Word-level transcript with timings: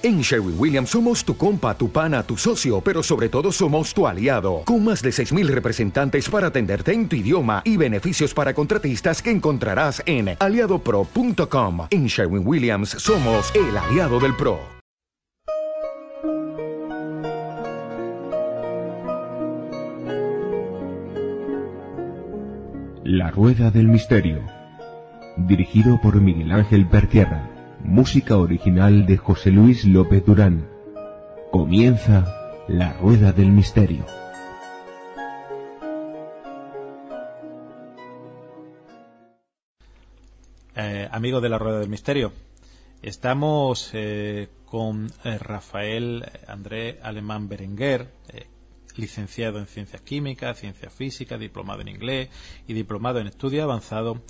En 0.00 0.20
Sherwin 0.20 0.54
Williams 0.56 0.90
somos 0.90 1.24
tu 1.24 1.36
compa, 1.36 1.76
tu 1.76 1.90
pana, 1.90 2.22
tu 2.22 2.36
socio, 2.36 2.80
pero 2.80 3.02
sobre 3.02 3.28
todo 3.28 3.50
somos 3.50 3.92
tu 3.92 4.06
aliado, 4.06 4.62
con 4.64 4.84
más 4.84 5.02
de 5.02 5.10
6.000 5.10 5.48
representantes 5.48 6.28
para 6.28 6.46
atenderte 6.46 6.92
en 6.92 7.08
tu 7.08 7.16
idioma 7.16 7.62
y 7.64 7.76
beneficios 7.76 8.32
para 8.32 8.54
contratistas 8.54 9.20
que 9.20 9.32
encontrarás 9.32 10.00
en 10.06 10.36
aliadopro.com. 10.38 11.88
En 11.90 12.06
Sherwin 12.06 12.46
Williams 12.46 12.90
somos 12.90 13.52
el 13.56 13.76
aliado 13.76 14.20
del 14.20 14.36
PRO. 14.36 14.60
La 23.02 23.32
Rueda 23.32 23.72
del 23.72 23.88
Misterio, 23.88 24.44
dirigido 25.38 26.00
por 26.00 26.20
Miguel 26.20 26.52
Ángel 26.52 26.86
Pertierra. 26.86 27.57
Música 27.88 28.36
original 28.36 29.06
de 29.06 29.16
José 29.16 29.50
Luis 29.50 29.86
López 29.86 30.22
Durán. 30.22 30.68
Comienza 31.50 32.62
La 32.68 32.92
Rueda 32.92 33.32
del 33.32 33.50
Misterio. 33.50 34.04
Eh, 40.76 41.08
amigos 41.10 41.42
de 41.42 41.48
La 41.48 41.56
Rueda 41.56 41.80
del 41.80 41.88
Misterio, 41.88 42.34
estamos 43.00 43.90
eh, 43.94 44.50
con 44.66 45.10
eh, 45.24 45.38
Rafael 45.38 46.26
André 46.46 47.00
Alemán 47.02 47.48
Berenguer, 47.48 48.08
licenciado 48.98 49.58
en 49.58 49.66
Ciencias 49.66 50.02
Químicas, 50.02 50.58
Ciencias 50.58 50.92
Físicas, 50.92 51.40
diplomado 51.40 51.80
en 51.80 51.88
inglés 51.88 52.28
y 52.66 52.74
diplomado 52.74 53.20
en 53.20 53.28
Estudio 53.28 53.62
Avanzado 53.62 54.22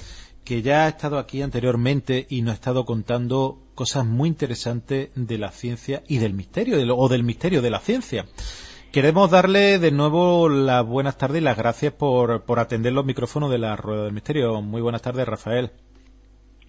que 0.48 0.62
ya 0.62 0.86
ha 0.86 0.88
estado 0.88 1.18
aquí 1.18 1.42
anteriormente 1.42 2.26
y 2.30 2.40
nos 2.40 2.52
ha 2.52 2.54
estado 2.54 2.86
contando 2.86 3.58
cosas 3.74 4.06
muy 4.06 4.30
interesantes 4.30 5.10
de 5.14 5.36
la 5.36 5.50
ciencia 5.50 6.02
y 6.08 6.16
del 6.18 6.32
misterio, 6.32 6.96
o 6.96 7.08
del 7.10 7.22
misterio 7.22 7.60
de 7.60 7.68
la 7.68 7.80
ciencia. 7.80 8.24
Queremos 8.90 9.30
darle 9.30 9.78
de 9.78 9.90
nuevo 9.90 10.48
las 10.48 10.86
buenas 10.86 11.18
tardes 11.18 11.42
y 11.42 11.44
las 11.44 11.58
gracias 11.58 11.92
por, 11.92 12.44
por 12.44 12.60
atender 12.60 12.94
los 12.94 13.04
micrófonos 13.04 13.50
de 13.50 13.58
la 13.58 13.76
Rueda 13.76 14.04
del 14.04 14.14
Misterio. 14.14 14.62
Muy 14.62 14.80
buenas 14.80 15.02
tardes, 15.02 15.28
Rafael. 15.28 15.70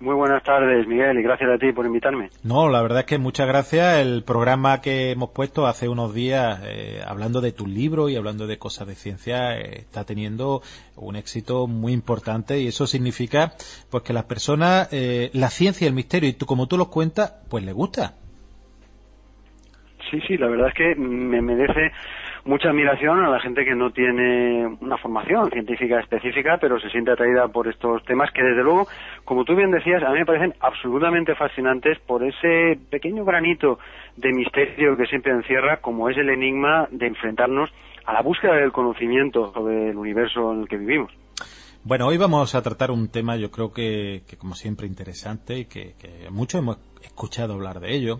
Muy 0.02 0.16
buenas 0.16 0.42
tardes, 0.44 0.88
Miguel, 0.88 1.20
y 1.20 1.24
gracias 1.24 1.50
a 1.50 1.58
ti 1.58 1.74
por 1.74 1.86
invitarme. 1.86 2.30
No, 2.42 2.70
la 2.70 2.82
verdad 2.82 3.00
es 3.00 3.06
que 3.06 3.18
muchas 3.18 3.48
gracias. 3.48 4.00
El 4.00 4.24
programa 4.24 4.80
que 4.80 5.12
hemos 5.12 5.32
puesto 5.32 5.68
hace 5.68 5.90
unos 5.90 6.14
días, 6.14 6.62
eh, 6.66 7.02
hablando 7.06 7.42
de 7.42 7.52
tu 7.52 7.68
libro 7.68 8.08
y 8.08 8.16
hablando 8.16 8.48
de 8.48 8.58
cosas 8.58 8.88
de 8.88 8.96
ciencia, 8.96 9.60
eh, 9.60 9.80
está 9.80 10.06
teniendo 10.06 10.62
un 10.96 11.18
éxito 11.18 11.68
muy 11.68 11.92
importante 11.92 12.62
y 12.62 12.68
eso 12.68 12.88
significa 12.88 13.52
pues 13.92 14.04
que 14.04 14.14
las 14.14 14.24
personas, 14.24 14.88
eh, 14.94 15.32
la 15.34 15.50
ciencia 15.50 15.84
y 15.84 15.90
el 15.90 15.94
misterio, 15.94 16.30
y 16.30 16.34
tú 16.34 16.46
como 16.46 16.68
tú 16.68 16.78
los 16.78 16.88
cuentas, 16.88 17.34
pues 17.50 17.66
le 17.66 17.74
gusta. 17.74 18.14
Sí, 20.10 20.22
sí, 20.28 20.38
la 20.38 20.48
verdad 20.48 20.70
es 20.70 20.74
que 20.76 20.96
me 20.96 21.42
merece 21.42 21.92
mucha 22.46 22.70
admiración 22.70 23.20
a 23.24 23.30
la 23.30 23.40
gente 23.40 23.66
que 23.66 23.76
no 23.76 23.92
tiene 23.92 24.66
una 24.82 24.98
formación 24.98 25.50
científica 25.50 26.00
específica, 26.00 26.58
pero 26.60 26.80
se 26.80 26.90
siente 26.90 27.12
atraída 27.12 27.48
por 27.48 27.68
estos 27.68 28.04
temas 28.06 28.32
que, 28.32 28.44
desde 28.44 28.64
luego, 28.64 28.88
como 29.26 29.46
tú 29.46 29.56
bien 29.56 29.72
decías, 29.72 30.04
a 30.04 30.12
mí 30.12 30.20
me 30.20 30.26
parecen 30.26 30.54
absolutamente 30.60 31.36
fascinantes 31.36 32.00
por 32.00 32.24
ese 32.24 32.80
pequeño 32.90 33.26
granito 33.26 33.80
de 34.16 34.32
misterio 34.32 34.98
que 34.98 35.06
siempre 35.06 35.32
encierra, 35.32 35.78
como 35.78 36.10
es 36.10 36.18
el 36.18 36.30
enigma 36.30 36.88
de 36.92 37.08
enfrentarnos 37.08 37.70
a 38.06 38.14
la 38.14 38.22
búsqueda 38.22 38.56
del 38.56 38.72
conocimiento 38.72 39.52
sobre 39.54 39.92
el 39.92 39.98
universo 39.98 40.54
en 40.54 40.62
el 40.62 40.68
que 40.68 40.78
vivimos. 40.78 41.12
Bueno, 41.84 42.08
hoy 42.08 42.18
vamos 42.18 42.56
a 42.56 42.62
tratar 42.62 42.92
un 42.92 43.10
tema 43.10 43.38
yo 43.38 43.52
creo 43.52 43.72
que, 43.72 44.24
como 44.38 44.54
siempre 44.54 44.86
interesante 44.86 45.60
y 45.60 45.66
que, 45.66 45.94
que 45.98 46.30
muchos 46.30 46.62
hemos 46.62 46.78
escuchado 47.02 47.54
hablar 47.54 47.80
de 47.80 47.96
ello 47.96 48.20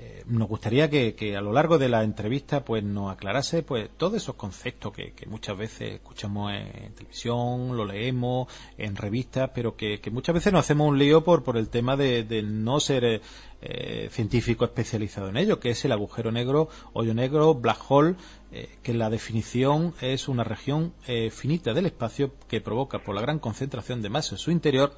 eh, 0.00 0.22
nos 0.26 0.46
gustaría 0.46 0.88
que, 0.88 1.36
a 1.36 1.40
lo 1.40 1.52
largo 1.52 1.76
de 1.76 1.88
la 1.88 2.04
entrevista 2.04 2.64
pues 2.64 2.84
nos 2.84 3.12
aclarase 3.12 3.64
pues 3.64 3.90
todos 3.96 4.14
esos 4.14 4.36
conceptos 4.36 4.92
que, 4.92 5.12
muchas 5.26 5.58
veces 5.58 5.94
escuchamos 5.94 6.52
en, 6.52 6.92
televisión, 6.94 7.76
lo 7.76 7.84
leemos 7.84 8.46
en 8.76 8.94
revistas, 8.94 9.50
pero 9.52 9.76
que, 9.76 10.00
muchas 10.12 10.36
veces 10.36 10.52
nos 10.52 10.60
hacemos 10.60 10.88
un 10.88 10.98
lío 10.98 11.24
por, 11.24 11.42
por 11.42 11.56
el 11.56 11.68
tema 11.68 11.96
de, 11.96 12.42
no 12.44 12.78
ser 12.78 13.22
eh, 13.60 14.08
científico 14.12 14.64
especializado 14.64 15.30
en 15.30 15.36
ello, 15.36 15.58
que 15.58 15.70
es 15.70 15.84
el 15.84 15.90
agujero 15.90 16.30
negro, 16.30 16.68
hoyo 16.92 17.12
negro, 17.12 17.54
black 17.54 17.80
hole, 17.88 18.14
eh, 18.52 18.68
que 18.84 18.94
la 18.94 19.10
definición 19.10 19.94
es 20.00 20.28
una 20.28 20.44
región 20.44 20.92
finita 21.32 21.74
del 21.74 21.86
espacio 21.86 22.32
que 22.46 22.60
provoca 22.60 23.00
por 23.00 23.16
la 23.16 23.20
gran 23.20 23.40
concentración 23.40 24.00
de 24.00 24.10
masa 24.10 24.36
en 24.36 24.38
su 24.38 24.52
interior 24.52 24.94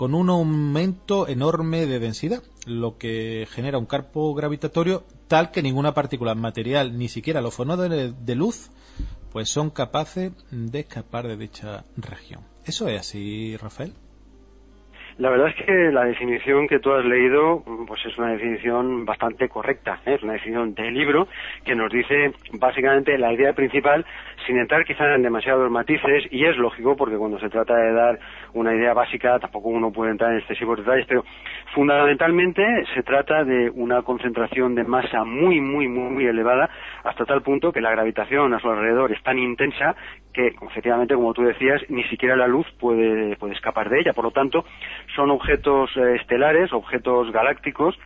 con 0.00 0.14
un 0.14 0.30
aumento 0.30 1.28
enorme 1.28 1.84
de 1.84 1.98
densidad, 1.98 2.42
lo 2.64 2.96
que 2.96 3.46
genera 3.50 3.76
un 3.76 3.84
campo 3.84 4.32
gravitatorio 4.32 5.04
tal 5.28 5.50
que 5.50 5.60
ninguna 5.60 5.92
partícula 5.92 6.34
material, 6.34 6.96
ni 6.96 7.10
siquiera 7.10 7.42
los 7.42 7.52
fonómenos 7.52 8.14
de 8.24 8.34
luz, 8.34 8.70
pues 9.30 9.50
son 9.50 9.68
capaces 9.68 10.32
de 10.50 10.80
escapar 10.80 11.28
de 11.28 11.36
dicha 11.36 11.84
región. 11.98 12.40
¿Eso 12.64 12.88
es 12.88 12.98
así, 12.98 13.58
Rafael? 13.58 13.92
La 15.20 15.28
verdad 15.28 15.48
es 15.48 15.66
que 15.66 15.92
la 15.92 16.06
definición 16.06 16.66
que 16.66 16.78
tú 16.78 16.94
has 16.94 17.04
leído, 17.04 17.62
pues 17.86 18.00
es 18.06 18.16
una 18.16 18.32
definición 18.32 19.04
bastante 19.04 19.50
correcta, 19.50 20.00
¿eh? 20.06 20.14
es 20.14 20.22
una 20.22 20.32
definición 20.32 20.72
del 20.72 20.94
libro 20.94 21.28
que 21.62 21.74
nos 21.74 21.92
dice 21.92 22.32
básicamente 22.54 23.18
la 23.18 23.30
idea 23.30 23.52
principal, 23.52 24.06
sin 24.46 24.56
entrar 24.56 24.82
quizá 24.86 25.14
en 25.14 25.22
demasiados 25.22 25.70
matices, 25.70 26.24
y 26.30 26.46
es 26.46 26.56
lógico 26.56 26.96
porque 26.96 27.18
cuando 27.18 27.38
se 27.38 27.50
trata 27.50 27.76
de 27.76 27.92
dar 27.92 28.18
una 28.54 28.74
idea 28.74 28.94
básica 28.94 29.38
tampoco 29.38 29.68
uno 29.68 29.92
puede 29.92 30.12
entrar 30.12 30.32
en 30.32 30.38
excesivos 30.38 30.78
detalles, 30.78 31.04
pero 31.06 31.22
fundamentalmente 31.74 32.64
se 32.94 33.02
trata 33.02 33.44
de 33.44 33.68
una 33.74 34.00
concentración 34.00 34.74
de 34.74 34.84
masa 34.84 35.24
muy, 35.24 35.60
muy, 35.60 35.86
muy 35.86 36.24
elevada, 36.24 36.70
hasta 37.04 37.24
tal 37.24 37.42
punto 37.42 37.72
que 37.72 37.80
la 37.80 37.90
gravitación 37.90 38.52
a 38.54 38.60
su 38.60 38.68
alrededor 38.68 39.12
es 39.12 39.22
tan 39.22 39.38
intensa 39.38 39.94
que 40.32 40.54
efectivamente, 40.62 41.14
como 41.14 41.34
tú 41.34 41.42
decías, 41.42 41.82
ni 41.88 42.04
siquiera 42.04 42.36
la 42.36 42.46
luz 42.46 42.66
puede, 42.78 43.36
puede 43.36 43.54
escapar 43.54 43.88
de 43.88 44.00
ella. 44.00 44.12
Por 44.12 44.24
lo 44.24 44.30
tanto, 44.30 44.64
son 45.14 45.30
objetos 45.30 45.90
eh, 45.96 46.16
estelares, 46.20 46.72
objetos 46.72 47.30
galácticos, 47.32 47.98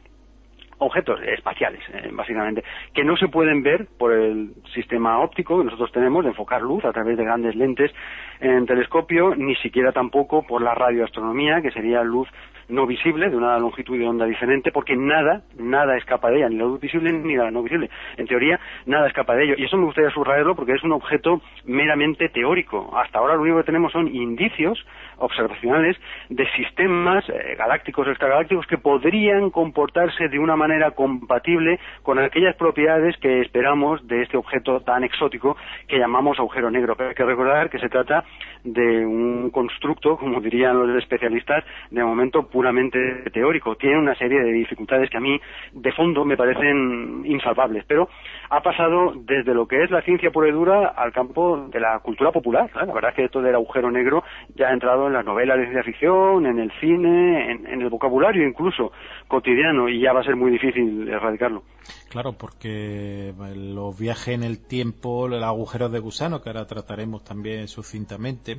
objetos 0.79 1.21
espaciales, 1.23 1.81
eh, 1.93 2.11
básicamente, 2.13 2.65
que 2.93 3.05
no 3.05 3.17
se 3.17 3.29
pueden 3.29 3.63
ver 3.63 3.87
por 3.99 4.13
el 4.13 4.55
sistema 4.75 5.21
óptico 5.21 5.59
que 5.59 5.65
nosotros 5.65 5.93
tenemos 5.93 6.25
de 6.25 6.31
enfocar 6.31 6.63
luz 6.63 6.85
a 6.85 6.93
través 6.93 7.17
de 7.17 7.25
grandes 7.25 7.55
lentes 7.55 7.93
en 8.41 8.67
telescopio, 8.67 9.35
ni 9.35 9.55
siquiera 9.57 9.93
tampoco 9.93 10.47
por 10.47 10.63
la 10.63 10.75
radioastronomía, 10.75 11.63
que 11.63 11.71
sería 11.71 12.03
luz 12.03 12.29
no 12.69 12.87
visible, 12.87 13.31
de 13.31 13.37
una 13.37 13.59
longitud 13.59 13.99
de 13.99 14.07
onda 14.07 14.27
diferente, 14.27 14.73
porque 14.73 14.97
nada, 14.97 15.43
nada 15.59 15.97
escapa 15.97 16.31
de 16.31 16.39
ella, 16.39 16.49
ni 16.49 16.57
la 16.57 16.65
luz 16.65 16.81
visible 16.81 17.13
ni 17.13 17.37
la 17.37 17.51
no 17.51 17.63
visible. 17.63 17.91
En 18.17 18.27
teoría, 18.27 18.59
nada 18.87 19.07
escapa 19.07 19.35
de 19.35 19.45
ello. 19.45 19.55
Y 19.57 19.65
eso 19.65 19.77
me 19.77 19.85
gustaría 19.85 20.11
subrayarlo 20.11 20.55
porque 20.55 20.73
es 20.73 20.83
un 20.83 20.93
objeto 20.93 21.41
meramente 21.65 22.29
teórico. 22.29 22.91
Hasta 22.97 23.19
ahora 23.19 23.35
lo 23.35 23.43
único 23.43 23.59
que 23.59 23.65
tenemos 23.65 23.93
son 23.93 24.15
indicios 24.15 24.85
observacionales 25.19 25.97
de 26.29 26.47
sistemas 26.53 27.25
eh, 27.29 27.55
galácticos 27.57 28.09
extragalácticos 28.09 28.67
que 28.67 28.79
podrían 28.79 29.51
comportarse 29.51 30.29
de 30.29 30.39
una 30.39 30.57
manera 30.57 30.91
compatible 30.93 31.79
con 32.03 32.19
aquellas 32.19 32.57
propiedades 32.57 33.17
que 33.19 33.41
esperamos 33.41 34.07
de 34.07 34.23
este 34.23 34.37
objeto 34.37 34.81
tan 34.81 35.05
exótico 35.05 35.57
que 35.89 35.99
llamamos 35.99 36.39
agujero 36.39 36.71
negro. 36.71 36.97
Pero 36.97 37.11
hay 37.11 37.15
que 37.15 37.25
recordar 37.25 37.71
que 37.71 37.79
se 37.79 37.89
trata 37.89 38.25
de 38.65 39.07
un 39.07 39.51
constructo, 39.51 40.17
como 40.17 40.41
dirían 40.41 40.79
los 40.79 41.03
especialistas, 41.03 41.65
de 41.91 42.03
momento 42.03 42.49
puramente 42.49 42.99
teórico. 43.33 43.77
Tiene 43.77 43.99
una 43.99 44.15
serie 44.15 44.41
de 44.43 44.53
dificultades 44.53 45.11
que 45.11 45.19
a 45.19 45.21
mí, 45.21 45.39
de 45.73 45.93
fondo, 45.93 46.25
me 46.25 46.37
parecen 46.37 47.23
insalvables. 47.27 47.85
Pero 47.87 48.09
ha 48.51 48.63
pasado 48.63 49.13
desde 49.17 49.55
lo 49.55 49.67
que 49.67 49.83
es 49.83 49.91
la 49.91 50.03
ciencia 50.03 50.31
pura 50.31 50.49
y 50.49 50.53
dura 50.53 50.89
al 50.89 51.13
campo 51.13 51.69
de 51.71 51.81
la 51.81 51.99
cultura 52.01 52.33
popular. 52.33 52.71
La 52.75 52.93
verdad 52.93 53.11
es 53.11 53.17
que 53.17 53.25
esto 53.25 53.43
del 53.43 53.55
agujero 53.55 53.91
negro 53.91 54.25
ya 54.55 54.69
ha 54.69 54.73
entrado 54.73 55.07
en 55.07 55.13
las 55.13 55.25
novelas 55.25 55.59
de 55.59 55.65
ciencia 55.65 55.85
ficción, 55.85 56.47
en 56.47 56.59
el 56.59 56.73
cine, 56.81 57.53
en, 57.53 57.67
en 57.67 57.83
el 57.83 57.91
vocabulario 57.91 58.47
incluso 58.47 58.93
cotidiano, 59.29 59.89
y 59.89 60.01
ya 60.01 60.13
va 60.13 60.21
a 60.21 60.25
ser 60.25 60.37
muy 60.37 60.51
difícil 60.51 61.09
erradicarlo. 61.09 61.63
Claro, 62.11 62.33
porque 62.39 63.35
los 63.57 63.99
viajes 63.99 64.29
en 64.29 64.43
el 64.45 64.65
tiempo, 64.67 65.29
los 65.29 65.43
agujeros 65.43 65.91
de 65.93 65.99
gusano, 65.99 66.41
que 66.41 66.49
ahora 66.49 66.67
trataremos 66.67 67.25
también 67.25 67.67
sucintamente, 67.69 68.54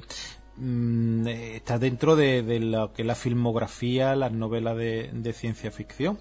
mm, 0.58 1.28
está 1.28 1.78
dentro 1.78 2.16
de, 2.16 2.60
lo 2.60 2.94
que 2.94 3.02
es 3.02 3.08
la 3.08 3.16
filmografía, 3.16 4.16
las 4.16 4.32
novelas 4.32 4.78
de, 4.78 5.34
ciencia 5.34 5.72
ficción. 5.72 6.18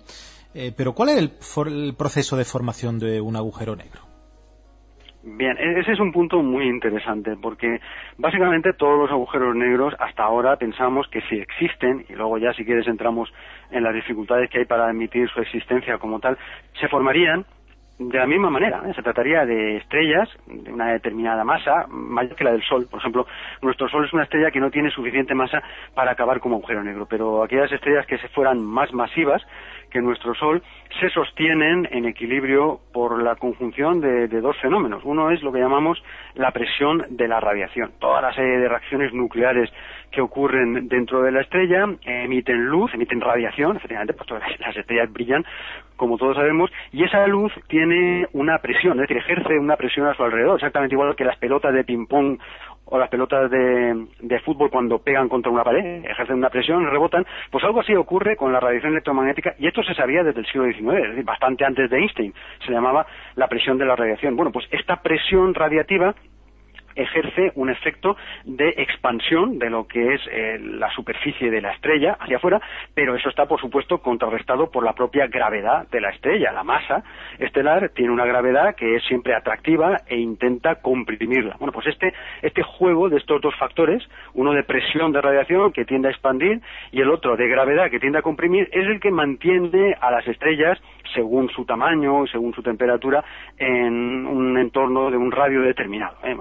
Eh, 0.55 0.73
pero 0.77 0.93
¿cuál 0.93 1.09
es 1.11 1.19
el 1.19 1.95
proceso 1.97 2.37
de 2.37 2.45
formación 2.45 2.99
de 2.99 3.21
un 3.21 3.37
agujero 3.37 3.75
negro? 3.75 4.15
Bien, 5.27 5.57
e-, 5.59 5.81
ese 5.81 5.93
es 5.93 6.01
un 6.01 6.13
punto 6.13 6.43
muy 6.43 6.69
interesante 6.69 7.35
porque 7.41 7.81
básicamente 8.19 8.75
todos 8.75 8.99
los 8.99 9.11
agujeros 9.11 9.57
negros 9.57 9.95
hasta 9.99 10.23
ahora 10.23 10.57
pensamos 10.57 11.09
que 11.09 11.23
si 11.23 11.37
existen, 11.37 12.05
y 12.09 12.13
luego 12.13 12.37
ya 12.39 12.53
si 12.53 12.65
quieres 12.65 12.87
entramos 12.87 13.33
en 13.71 13.83
las 13.83 13.95
dificultades 13.95 14.51
que 14.51 14.59
hay 14.59 14.65
para 14.67 14.87
admitir 14.87 15.29
su 15.31 15.41
existencia 15.41 15.97
como 15.99 16.21
tal, 16.21 16.37
se 16.79 16.89
formarían 16.89 17.47
de 17.99 18.19
la 18.19 18.27
misma 18.27 18.51
manera. 18.51 18.83
¿eh? 18.87 18.93
Se 18.95 19.03
trataría 19.03 19.47
de 19.47 19.77
estrellas 19.77 20.29
de 20.47 20.73
una 20.73 20.93
determinada 20.93 21.45
masa, 21.45 21.87
mayor 21.89 22.35
que 22.35 22.45
la 22.45 22.53
del 22.53 22.63
Sol. 22.63 22.87
Por 22.91 23.01
ejemplo, 23.01 23.27
nuestro 23.63 23.89
Sol 23.89 24.05
es 24.05 24.13
una 24.13 24.25
estrella 24.25 24.51
que 24.51 24.61
no 24.61 24.71
tiene 24.71 24.91
suficiente 24.91 25.35
masa 25.35 25.63
para 25.95 26.13
acabar 26.13 26.41
como 26.41 26.57
agujero 26.57 26.83
negro, 26.83 27.07
pero 27.09 27.43
aquellas 27.43 27.71
estrellas 27.71 28.07
que 28.07 28.19
se 28.19 28.29
fueran 28.29 28.65
más 28.65 28.93
masivas, 28.93 29.43
que 29.95 30.03
nuestro 30.03 30.35
Sol 30.35 30.61
se 30.99 31.09
sostienen 31.11 31.89
en 31.93 32.05
equilibrio 32.05 32.81
por 32.93 33.23
la 33.23 33.37
conjunción 33.37 34.01
de, 34.01 34.27
dos 34.27 34.57
fenómenos. 34.61 35.05
Uno 35.05 35.31
es 35.31 35.41
lo 35.41 35.53
que 35.53 35.61
llamamos 35.61 36.03
la 36.35 36.51
presión 36.51 37.05
de 37.11 37.29
la 37.29 37.39
radiación. 37.39 37.93
Toda 38.01 38.21
la 38.21 38.35
serie 38.35 38.59
de 38.59 38.69
reacciones 38.69 39.15
nucleares 39.15 39.71
que 40.11 40.21
ocurren 40.21 40.89
dentro 40.89 41.23
de 41.23 41.31
la 41.31 41.43
estrella 41.43 41.87
emiten 42.03 42.67
luz, 42.67 42.93
emiten 42.93 43.21
radiación, 43.21 43.77
efectivamente, 43.77 44.15
pues 44.15 44.27
todas 44.27 44.43
las 44.59 44.77
estrellas 44.77 45.13
brillan, 45.13 45.45
como 45.95 46.19
todos 46.19 46.37
sabemos, 46.37 46.73
y 46.91 47.05
esa 47.05 47.25
luz 47.29 47.53
tiene 47.69 48.27
una 48.33 48.59
presión, 48.59 48.95
es 48.95 49.09
decir, 49.09 49.19
ejerce 49.19 49.57
una 49.61 49.77
presión 49.77 50.09
a 50.09 50.15
su 50.15 50.25
alrededor, 50.25 50.57
exactamente 50.57 50.97
igual 50.97 51.15
que 51.15 51.25
las 51.25 51.39
pelotas 51.39 51.73
de 51.73 51.85
ping-pong 51.85 52.39
o 52.87 52.99
las 52.99 53.09
pelotas 53.09 53.51
de, 53.51 54.07
de, 54.21 54.41
fútbol 54.41 54.71
cuando 54.71 54.99
pegan 54.99 55.29
contra 55.29 55.51
una 55.51 55.65
pared, 55.65 56.05
ejercen 56.05 56.37
una 56.37 56.51
presión, 56.51 56.87
rebotan, 56.91 57.27
pues 57.51 57.65
algo 57.65 57.81
así 57.81 57.95
ocurre 57.95 58.37
con 58.37 58.53
la 58.53 58.61
radiación 58.61 58.93
electromagnética 58.93 59.55
y 59.59 59.67
esto 59.67 59.83
se 59.83 59.95
sabía 59.95 60.23
desde 60.23 60.41
el 60.41 60.47
siglo 60.47 60.65
XIX, 60.65 61.03
es 61.03 61.11
decir, 61.11 61.25
bastante 61.25 61.65
antes 61.65 61.89
de 61.91 61.99
Einstein, 61.99 62.35
se 62.65 62.73
llamaba 62.73 63.07
la 63.37 63.49
presión 63.49 63.79
de 63.79 63.87
la 63.87 63.97
radiación. 63.97 64.37
Bueno, 64.37 64.53
pues 64.53 64.67
esta 64.71 64.97
presión 65.03 65.55
radiativa 65.55 66.15
ejerce 66.95 67.53
un 67.55 67.71
efecto 67.71 68.17
de 68.45 68.69
expansión 68.79 69.59
de 69.59 69.71
lo 69.71 69.87
que 69.87 70.15
es 70.15 70.21
eh, 70.31 70.59
la 70.61 70.91
superficie 70.91 71.51
de 71.51 71.61
la 71.61 71.73
estrella 71.73 72.17
hacia 72.21 72.37
afuera, 72.37 72.61
pero 72.95 73.15
eso 73.15 73.29
está, 73.29 73.47
por 73.47 73.61
supuesto, 73.61 73.99
contrarrestado 73.99 74.71
por 74.71 74.85
la 74.85 74.93
propia 74.93 75.27
gravedad 75.27 75.89
de 75.89 76.01
la 76.01 76.11
estrella. 76.11 76.53
La 76.53 76.65
masa 76.65 77.03
estelar 77.39 77.91
tiene 77.91 78.13
una 78.13 78.25
gravedad 78.25 78.75
que 78.75 78.97
es 78.97 79.05
siempre 79.05 79.35
atractiva 79.35 80.03
e 80.07 80.17
intenta 80.17 80.77
comprimirla. 80.77 81.57
Bueno, 81.59 81.73
pues 81.73 81.87
este, 81.87 82.13
este 82.43 82.63
juego 82.63 83.09
de 83.09 83.19
estos 83.19 83.41
dos 83.41 83.55
factores, 83.57 84.03
uno 84.35 84.53
de 84.53 84.63
presión 84.63 85.13
de 85.13 85.21
radiación 85.21 85.73
que 85.73 85.85
tiende 85.85 86.09
a 86.09 86.11
expandir 86.11 86.61
y 86.93 87.01
el 87.01 87.11
otro 87.11 87.37
de 87.37 87.49
gravedad 87.49 87.91
que 87.91 88.01
tiende 88.01 88.19
a 88.19 88.23
comprimir, 88.23 88.69
es 88.73 88.87
el 88.87 89.01
que 89.01 89.11
mantiene 89.11 89.95
a 90.01 90.11
las 90.11 90.27
estrellas, 90.27 90.79
según 91.15 91.49
su 91.51 91.65
tamaño 91.65 92.25
y 92.25 92.29
según 92.29 92.55
su 92.55 92.63
temperatura, 92.63 93.25
en 93.59 94.27
un 94.27 94.59
entorno 94.59 95.11
de 95.11 95.17
un 95.17 95.31
radio 95.31 95.63
determinado. 95.63 96.17
¿eh? 96.25 96.35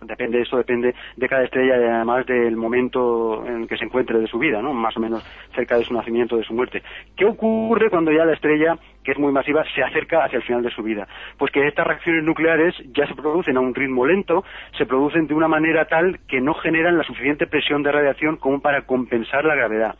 Depende, 0.00 0.40
eso 0.40 0.56
depende 0.56 0.94
de 1.16 1.28
cada 1.28 1.44
estrella 1.44 1.76
y 1.76 1.84
además 1.84 2.26
del 2.26 2.56
momento 2.56 3.44
en 3.46 3.66
que 3.66 3.76
se 3.76 3.84
encuentre 3.84 4.18
de 4.18 4.26
su 4.26 4.38
vida, 4.38 4.60
¿no? 4.62 4.72
Más 4.72 4.96
o 4.96 5.00
menos 5.00 5.24
cerca 5.54 5.76
de 5.76 5.84
su 5.84 5.94
nacimiento, 5.94 6.36
de 6.36 6.44
su 6.44 6.54
muerte. 6.54 6.82
¿Qué 7.16 7.24
ocurre 7.24 7.90
cuando 7.90 8.12
ya 8.12 8.24
la 8.24 8.34
estrella, 8.34 8.76
que 9.04 9.12
es 9.12 9.18
muy 9.18 9.32
masiva, 9.32 9.64
se 9.74 9.82
acerca 9.82 10.24
hacia 10.24 10.38
el 10.38 10.42
final 10.42 10.62
de 10.62 10.70
su 10.70 10.82
vida? 10.82 11.06
Pues 11.38 11.52
que 11.52 11.66
estas 11.66 11.86
reacciones 11.86 12.24
nucleares 12.24 12.74
ya 12.92 13.06
se 13.06 13.14
producen 13.14 13.56
a 13.56 13.60
un 13.60 13.74
ritmo 13.74 14.06
lento, 14.06 14.44
se 14.76 14.86
producen 14.86 15.26
de 15.26 15.34
una 15.34 15.48
manera 15.48 15.86
tal 15.86 16.20
que 16.28 16.40
no 16.40 16.54
generan 16.54 16.98
la 16.98 17.04
suficiente 17.04 17.46
presión 17.46 17.82
de 17.82 17.92
radiación 17.92 18.36
como 18.36 18.60
para 18.60 18.82
compensar 18.82 19.44
la 19.44 19.54
gravedad. 19.54 19.96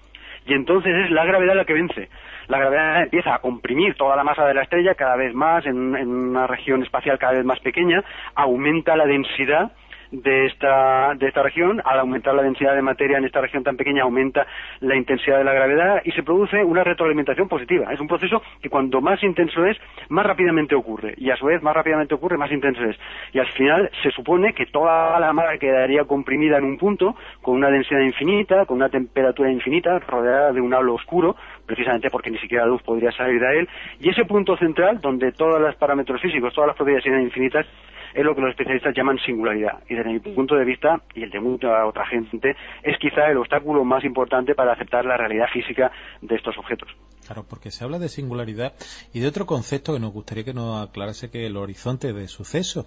Y 0.47 0.55
entonces 0.55 0.95
es 1.05 1.11
la 1.11 1.25
gravedad 1.25 1.57
la 1.57 1.65
que 1.65 1.73
vence 1.73 2.09
la 2.49 2.59
gravedad 2.59 3.03
empieza 3.03 3.35
a 3.35 3.39
comprimir 3.39 3.95
toda 3.95 4.17
la 4.17 4.25
masa 4.25 4.47
de 4.47 4.55
la 4.55 4.63
estrella 4.63 4.95
cada 4.95 5.17
vez 5.17 5.35
más 5.35 5.67
en, 5.67 5.97
en, 5.97 6.09
una 6.09 6.47
región 6.47 6.83
espacial 6.83 7.19
cada 7.19 7.35
vez 7.35 7.45
más 7.45 7.61
pequeña, 7.61 8.05
aumenta 8.35 8.97
la 8.97 9.07
densidad 9.07 9.73
de 10.11 10.47
esta, 10.47 11.15
de 11.15 11.29
esta 11.29 11.43
región, 11.43 11.81
al 11.85 12.01
aumentar 12.01 12.35
la 12.35 12.43
densidad 12.43 12.75
de 12.75 12.83
materia 12.83 13.19
en 13.19 13.25
esta 13.25 13.41
región 13.41 13.63
tan 13.65 13.77
pequeña, 13.77 14.03
aumenta 14.03 14.47
la 14.81 14.97
intensidad 14.97 15.39
de 15.39 15.45
la 15.45 15.53
gravedad 15.53 16.03
y 16.05 16.13
se 16.13 16.23
produce 16.23 16.63
una 16.63 16.85
retroalimentación 16.85 17.49
positiva. 17.49 17.93
Es 17.93 18.01
un 18.01 18.09
proceso 18.09 18.43
que 18.61 18.71
cuanto 18.71 19.01
más 19.01 19.23
intenso 19.23 19.65
es, 19.65 19.77
más 20.09 20.27
rápidamente 20.27 20.75
ocurre. 20.75 21.15
Y 21.17 21.31
a 21.31 21.37
su 21.37 21.47
vez, 21.47 21.63
más 21.63 21.75
rápidamente 21.75 22.15
ocurre, 22.15 22.37
más 22.37 22.51
intenso 22.51 22.83
es. 22.85 22.97
Y 23.33 23.39
al 23.39 23.49
final 23.49 23.91
se 24.03 24.11
supone 24.11 24.53
que 24.53 24.67
toda 24.67 25.19
la 25.19 25.33
masa 25.33 25.59
quedaría 25.59 26.05
comprimida 26.05 26.59
en 26.59 26.65
un 26.65 26.79
punto, 26.79 27.17
con 27.43 27.55
una 27.57 27.71
densidad 27.71 28.01
infinita, 28.01 28.67
con 28.67 28.77
una 28.77 28.89
temperatura 28.89 29.51
infinita, 29.51 29.99
rodeada 30.01 30.53
de 30.53 30.61
un 30.61 30.75
halo 30.75 30.95
oscuro, 30.95 31.37
precisamente 31.67 32.11
porque 32.11 32.31
ni 32.31 32.39
siquiera 32.39 32.65
la 32.65 32.71
luz 32.71 32.83
podría 32.83 33.13
salir 33.13 33.41
de 33.41 33.61
él. 33.61 33.69
Y 34.01 34.11
ese 34.11 34.25
punto 34.25 34.57
central, 34.57 35.01
donde 35.01 35.33
todos 35.33 35.61
los 35.61 35.75
parámetros 35.77 36.21
físicos, 36.21 36.55
todas 36.55 36.69
las 36.69 36.77
propiedades 36.77 37.07
eran 37.07 37.23
infinitas, 37.23 37.67
es 38.17 38.25
lo 38.25 38.35
que 38.35 38.41
los 38.41 38.51
especialistas 38.51 38.95
llaman 38.97 39.19
singularidad. 39.19 39.83
Y 39.91 39.95
desde 39.95 40.11
mi 40.11 40.21
punto 40.21 40.55
de 40.55 40.65
vista, 40.65 41.03
y 41.15 41.23
el 41.23 41.31
de 41.31 41.39
mucha 41.39 41.85
otra 41.85 42.07
gente, 42.07 42.57
es 42.83 42.99
quizá 42.99 43.31
el 43.31 43.37
obstáculo 43.37 43.85
más 43.85 44.05
importante 44.05 44.55
para 44.55 44.73
aceptar 44.73 45.05
la 45.05 45.19
realidad 45.19 45.47
física 45.53 45.93
de 46.23 46.35
estos 46.35 46.57
objetos. 46.57 46.89
Claro, 47.27 47.45
porque 47.47 47.71
se 47.71 47.85
habla 47.85 47.99
de 47.99 48.09
singularidad 48.09 48.73
y 49.13 49.21
de 49.21 49.29
otro 49.29 49.45
concepto 49.45 49.93
que 49.93 50.01
nos 50.01 50.13
gustaría 50.13 50.45
que 50.45 50.55
nos 50.55 50.89
aclarase 50.89 51.31
que 51.31 51.45
el 51.45 51.59
horizonte 51.59 52.15
de 52.15 52.27
suceso. 52.27 52.87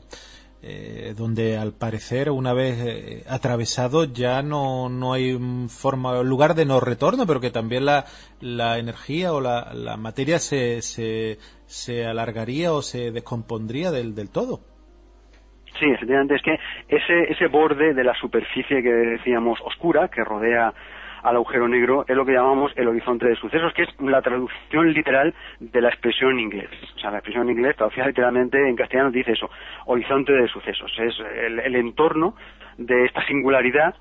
Eh, 0.62 1.14
donde 1.16 1.58
al 1.58 1.72
parecer 1.72 2.30
una 2.30 2.52
vez 2.52 2.78
eh, 2.86 3.24
atravesado 3.30 4.04
ya 4.04 4.42
no, 4.42 4.90
no 4.90 5.14
hay 5.14 5.40
forma 5.70 6.22
lugar 6.22 6.54
de 6.54 6.66
no 6.66 6.82
retorno 6.82 7.26
pero 7.26 7.40
que 7.40 7.50
también 7.50 7.86
la, 7.86 8.04
la 8.42 8.78
energía 8.78 9.32
o 9.32 9.40
la, 9.40 9.96
materia 9.98 10.38
se, 10.38 10.82
se, 10.82 11.40
se, 11.66 12.06
alargaría 12.06 12.74
o 12.74 12.82
se 12.82 13.12
descompondría 13.12 13.90
del, 13.92 14.16
del 14.16 14.30
todo 14.30 14.60
Sí, 15.80 15.86
efectivamente, 15.86 16.36
es 16.36 16.42
que 16.42 16.60
ese, 16.90 17.32
ese 17.32 17.48
borde 17.48 17.94
de 17.94 18.04
la 18.04 18.14
superficie 18.16 18.84
que 18.84 18.90
decíamos 18.90 19.60
oscura, 19.62 20.10
que 20.10 20.24
rodea 20.24 20.74
al 21.24 21.36
agujero 21.36 21.68
negro, 21.68 22.06
es 22.08 22.16
lo 22.16 22.26
que 22.26 22.34
llamamos 22.34 22.72
el 22.76 22.88
horizonte 22.88 23.28
de 23.28 23.36
sucesos, 23.36 23.74
que 23.74 23.84
es 23.84 23.90
la 24.00 24.22
traducción 24.22 24.92
literal 24.94 25.34
de 25.60 25.82
la 25.82 25.90
expresión 25.90 26.32
en 26.32 26.40
inglés. 26.40 26.70
O 26.96 27.00
sea, 27.00 27.12
la 27.12 27.18
expresión 27.18 27.50
en 27.50 27.58
inglés, 27.58 27.76
traducida 27.76 28.08
literalmente 28.08 28.58
en 28.68 28.76
castellano, 28.76 29.12
dice 29.12 29.32
eso, 29.32 29.50
horizonte 29.86 30.34
de 30.34 30.48
sucesos. 30.48 30.92
Es 31.00 31.16
el, 31.20 31.60
el 31.60 31.76
entorno 31.76 32.36
de 32.78 33.06
esta 33.06 33.26
singularidad 33.26 33.96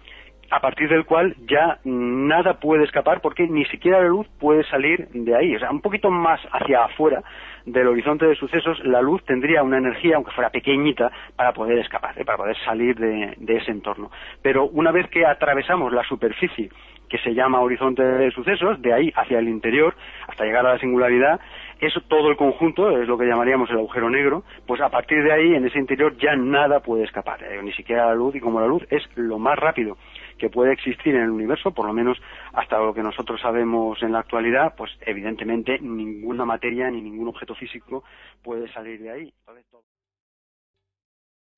a 0.50 0.61
partir 0.61 0.89
del 0.89 1.05
cual 1.05 1.35
ya 1.47 1.79
nada 1.85 2.55
puede 2.55 2.85
escapar 2.85 3.21
porque 3.21 3.47
ni 3.47 3.65
siquiera 3.67 4.00
la 4.00 4.09
luz 4.09 4.27
puede 4.39 4.65
salir 4.65 5.09
de 5.12 5.35
ahí. 5.35 5.55
O 5.56 5.59
sea, 5.59 5.71
un 5.71 5.81
poquito 5.81 6.11
más 6.11 6.41
hacia 6.53 6.85
afuera 6.85 7.23
del 7.67 7.87
horizonte 7.87 8.27
de 8.27 8.35
sucesos, 8.35 8.79
la 8.85 9.03
luz 9.03 9.23
tendría 9.25 9.62
una 9.62 9.79
energía, 9.79 10.17
aunque 10.17 10.33
fuera 10.33 10.50
pequeñita, 10.50 11.11
para 11.37 11.53
poder 11.53 11.79
escapar, 11.79 12.19
¿eh? 12.19 12.25
para 12.25 12.39
poder 12.39 12.56
salir 12.65 12.97
de, 12.97 13.56
ese 13.56 13.71
entorno. 13.71 14.11
Pero 14.43 14.67
una 14.69 14.91
vez 14.91 15.09
que 15.11 15.27
atravesamos 15.27 15.93
la 15.93 16.03
superficie 16.05 16.71
que 17.08 17.19
se 17.19 17.34
llama 17.34 17.60
horizonte 17.60 18.02
de 18.02 18.31
sucesos, 18.31 18.81
de 18.82 18.93
ahí 18.93 19.12
hacia 19.16 19.38
el 19.38 19.49
interior, 19.49 19.94
hasta 20.26 20.44
llegar 20.44 20.66
a 20.66 20.75
la 20.75 20.78
singularidad, 20.78 21.40
eso 21.81 22.00
todo 22.08 22.31
el 22.31 22.37
conjunto, 22.37 23.00
es 23.00 23.06
lo 23.06 23.16
que 23.16 23.26
llamaríamos 23.26 23.70
el 23.70 23.76
agujero 23.76 24.10
negro, 24.10 24.44
pues 24.66 24.81
a 24.81 24.88
partir 24.88 25.22
de 25.22 25.32
ahí, 25.32 25.55
en 25.55 25.64
ese 25.64 25.78
interior, 25.78 26.16
ya 26.19 26.34
nada 26.34 26.81
puede 26.81 27.05
escapar, 27.05 27.43
¿eh? 27.43 27.60
ni 27.62 27.72
siquiera 27.72 28.06
la 28.06 28.14
luz, 28.14 28.34
y 28.34 28.40
como 28.40 28.60
la 28.60 28.66
luz 28.66 28.82
es 28.90 29.02
lo 29.14 29.38
más 29.38 29.56
rápido 29.58 29.96
que 30.38 30.50
puede 30.50 30.72
existir 30.72 31.14
en 31.14 31.22
el 31.22 31.31
universo, 31.31 31.72
por 31.72 31.87
lo 31.87 31.93
menos 31.93 32.19
hasta 32.52 32.78
lo 32.78 32.94
que 32.94 33.02
nosotros 33.02 33.40
sabemos 33.40 34.02
en 34.02 34.12
la 34.12 34.20
actualidad, 34.20 34.75
pues 34.76 34.90
evidentemente 35.00 35.78
ninguna 35.81 36.44
materia 36.44 36.90
ni 36.90 37.00
ningún 37.00 37.28
objeto 37.28 37.54
físico 37.54 38.04
puede 38.43 38.72
salir 38.72 39.00
de 39.00 39.11
ahí. 39.11 39.34